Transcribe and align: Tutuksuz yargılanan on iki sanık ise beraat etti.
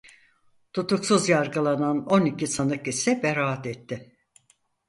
Tutuksuz 0.73 1.29
yargılanan 1.29 2.05
on 2.07 2.25
iki 2.25 2.47
sanık 2.47 2.87
ise 2.87 3.23
beraat 3.23 3.65
etti. 3.67 4.15